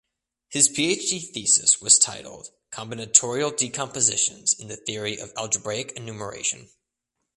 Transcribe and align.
His 0.49 0.67
PhD 0.67 1.31
thesis 1.31 1.79
was 1.79 1.99
titled 1.99 2.49
"Combinatorial 2.71 3.55
Decompositions 3.55 4.51
in 4.59 4.67
the 4.67 4.75
Theory 4.75 5.19
of 5.19 5.31
Algebraic 5.37 5.91
Enumeration". 5.91 6.69